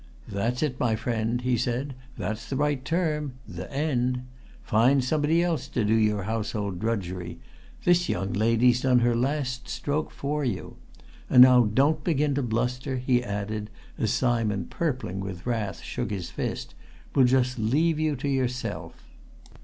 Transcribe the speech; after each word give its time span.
"That's 0.27 0.63
it, 0.63 0.79
my 0.79 0.95
friend!" 0.95 1.41
he 1.41 1.55
said. 1.57 1.93
"That's 2.17 2.49
the 2.49 2.55
right 2.55 2.83
term 2.83 3.33
the 3.47 3.71
end! 3.71 4.23
Find 4.63 5.03
somebody 5.03 5.43
else 5.43 5.67
to 5.67 5.85
do 5.85 5.93
your 5.93 6.23
household 6.23 6.79
drudgery 6.79 7.37
this 7.83 8.09
young 8.09 8.33
lady's 8.33 8.81
done 8.81 9.01
her 9.01 9.15
last 9.15 9.67
stroke 9.69 10.09
for 10.09 10.43
you. 10.43 10.77
And 11.29 11.43
now 11.43 11.65
don't 11.65 12.03
begin 12.03 12.33
to 12.33 12.41
bluster," 12.41 12.95
he 12.97 13.23
added, 13.23 13.69
as 13.95 14.09
Simon, 14.11 14.65
purpling 14.65 15.19
with 15.19 15.45
wrath, 15.45 15.83
shook 15.83 16.09
his 16.09 16.31
fist. 16.31 16.73
"We'll 17.13 17.27
just 17.27 17.59
leave 17.59 17.99
you 17.99 18.15
to 18.15 18.27
yourself." 18.27 19.03